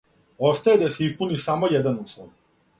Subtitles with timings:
[0.49, 2.37] Остаје да се испуни само један услов.